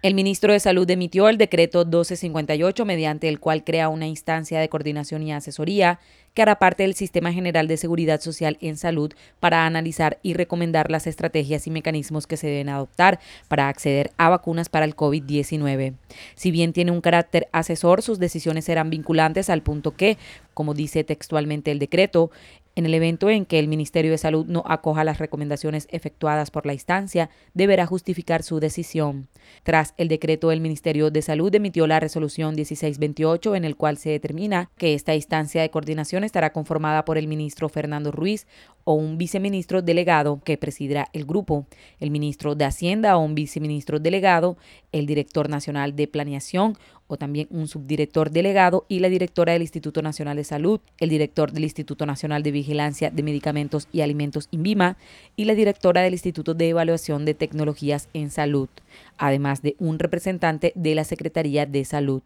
[0.00, 4.68] El ministro de Salud emitió el decreto 1258 mediante el cual crea una instancia de
[4.68, 5.98] coordinación y asesoría
[6.34, 10.88] que hará parte del Sistema General de Seguridad Social en Salud para analizar y recomendar
[10.88, 13.18] las estrategias y mecanismos que se deben adoptar
[13.48, 15.94] para acceder a vacunas para el COVID-19.
[16.36, 20.16] Si bien tiene un carácter asesor, sus decisiones serán vinculantes al punto que,
[20.54, 22.30] como dice textualmente el decreto,
[22.78, 26.64] en el evento en que el Ministerio de Salud no acoja las recomendaciones efectuadas por
[26.64, 29.26] la instancia, deberá justificar su decisión.
[29.64, 34.10] Tras el decreto, el Ministerio de Salud emitió la resolución 1628 en el cual se
[34.10, 38.46] determina que esta instancia de coordinación estará conformada por el ministro Fernando Ruiz
[38.88, 41.66] o un viceministro delegado que presidirá el grupo,
[42.00, 44.56] el ministro de Hacienda o un viceministro delegado,
[44.92, 46.74] el director nacional de planeación
[47.06, 51.52] o también un subdirector delegado y la directora del Instituto Nacional de Salud, el director
[51.52, 54.96] del Instituto Nacional de Vigilancia de Medicamentos y Alimentos INVIMA
[55.36, 58.70] y la directora del Instituto de Evaluación de Tecnologías en Salud,
[59.18, 62.22] además de un representante de la Secretaría de Salud.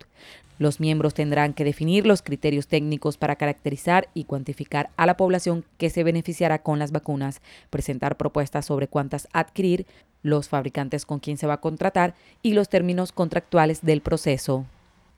[0.62, 5.64] Los miembros tendrán que definir los criterios técnicos para caracterizar y cuantificar a la población
[5.76, 9.86] que se beneficiará con las vacunas, presentar propuestas sobre cuántas adquirir,
[10.22, 14.64] los fabricantes con quién se va a contratar y los términos contractuales del proceso.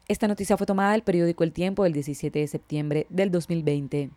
[0.08, 4.12] Esta noticia fue tomada del periódico El Tiempo el 17 de septiembre del 2020.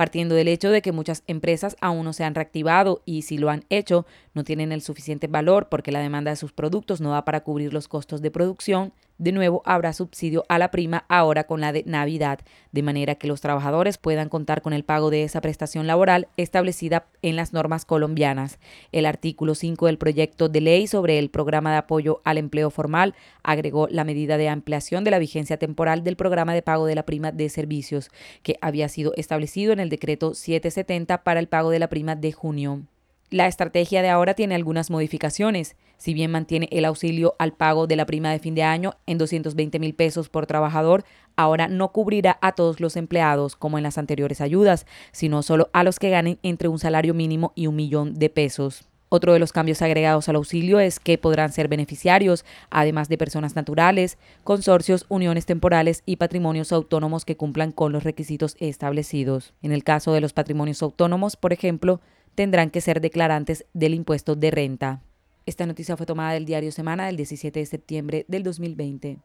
[0.00, 3.50] Partiendo del hecho de que muchas empresas aún no se han reactivado y si lo
[3.50, 7.26] han hecho no tienen el suficiente valor porque la demanda de sus productos no da
[7.26, 11.60] para cubrir los costos de producción, de nuevo habrá subsidio a la prima ahora con
[11.60, 12.40] la de Navidad,
[12.72, 17.04] de manera que los trabajadores puedan contar con el pago de esa prestación laboral establecida
[17.20, 18.58] en las normas colombianas.
[18.92, 23.14] El artículo 5 del proyecto de ley sobre el programa de apoyo al empleo formal
[23.42, 27.04] agregó la medida de ampliación de la vigencia temporal del programa de pago de la
[27.04, 28.10] prima de servicios,
[28.42, 32.32] que había sido establecido en el decreto 770 para el pago de la prima de
[32.32, 32.86] junio.
[33.32, 35.76] La estrategia de ahora tiene algunas modificaciones.
[35.98, 39.18] Si bien mantiene el auxilio al pago de la prima de fin de año en
[39.18, 41.04] 220 mil pesos por trabajador,
[41.36, 45.84] ahora no cubrirá a todos los empleados como en las anteriores ayudas, sino solo a
[45.84, 48.88] los que ganen entre un salario mínimo y un millón de pesos.
[49.12, 53.54] Otro de los cambios agregados al auxilio es que podrán ser beneficiarios, además de personas
[53.54, 59.52] naturales, consorcios, uniones temporales y patrimonios autónomos que cumplan con los requisitos establecidos.
[59.62, 62.00] En el caso de los patrimonios autónomos, por ejemplo,
[62.34, 65.02] tendrán que ser declarantes del impuesto de renta.
[65.46, 69.18] Esta noticia fue tomada del diario Semana del 17 de septiembre del 2020.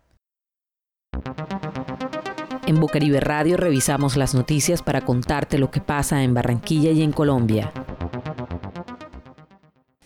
[2.68, 7.12] En Bucaribe Radio revisamos las noticias para contarte lo que pasa en Barranquilla y en
[7.12, 7.72] Colombia.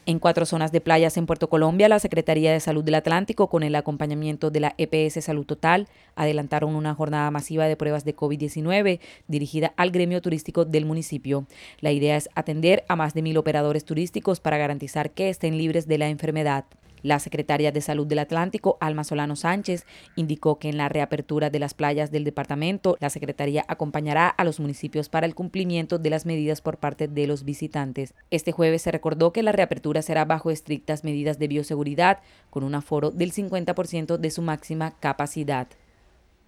[0.09, 3.61] En cuatro zonas de playas en Puerto Colombia, la Secretaría de Salud del Atlántico, con
[3.61, 9.01] el acompañamiento de la EPS Salud Total, adelantaron una jornada masiva de pruebas de COVID-19
[9.27, 11.45] dirigida al gremio turístico del municipio.
[11.79, 15.87] La idea es atender a más de mil operadores turísticos para garantizar que estén libres
[15.87, 16.65] de la enfermedad.
[17.01, 21.59] La secretaria de Salud del Atlántico, Alma Solano Sánchez, indicó que en la reapertura de
[21.59, 26.25] las playas del departamento, la Secretaría acompañará a los municipios para el cumplimiento de las
[26.25, 28.13] medidas por parte de los visitantes.
[28.31, 32.75] Este jueves se recordó que la reapertura será bajo estrictas medidas de bioseguridad, con un
[32.75, 35.67] aforo del 50% de su máxima capacidad.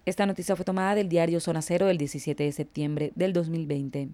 [0.04, 4.08] Esta noticia fue tomada del diario Zona Cero del 17 de septiembre del 2020.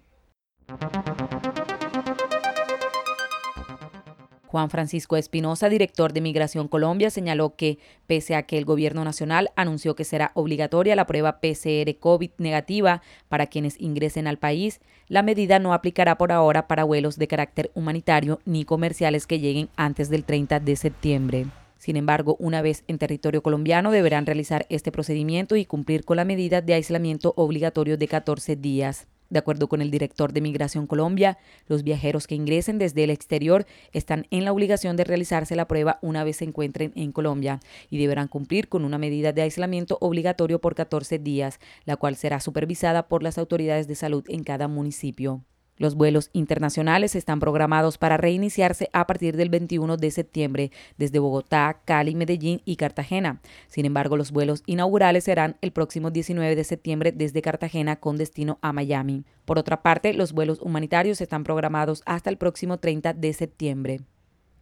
[4.48, 9.50] Juan Francisco Espinosa, director de Migración Colombia, señaló que, pese a que el gobierno nacional
[9.56, 15.22] anunció que será obligatoria la prueba PCR COVID negativa para quienes ingresen al país, la
[15.22, 20.08] medida no aplicará por ahora para vuelos de carácter humanitario ni comerciales que lleguen antes
[20.08, 21.46] del 30 de septiembre.
[21.76, 26.24] Sin embargo, una vez en territorio colombiano deberán realizar este procedimiento y cumplir con la
[26.24, 29.06] medida de aislamiento obligatorio de 14 días.
[29.30, 33.66] De acuerdo con el director de Migración Colombia, los viajeros que ingresen desde el exterior
[33.92, 37.60] están en la obligación de realizarse la prueba una vez se encuentren en Colombia
[37.90, 42.40] y deberán cumplir con una medida de aislamiento obligatorio por 14 días, la cual será
[42.40, 45.42] supervisada por las autoridades de salud en cada municipio.
[45.78, 51.80] Los vuelos internacionales están programados para reiniciarse a partir del 21 de septiembre desde Bogotá,
[51.84, 53.40] Cali, Medellín y Cartagena.
[53.68, 58.58] Sin embargo, los vuelos inaugurales serán el próximo 19 de septiembre desde Cartagena con destino
[58.60, 59.24] a Miami.
[59.44, 64.00] Por otra parte, los vuelos humanitarios están programados hasta el próximo 30 de septiembre.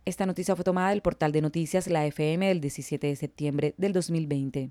[0.05, 3.93] Esta noticia fue tomada del portal de noticias La FM del 17 de septiembre del
[3.93, 4.71] 2020.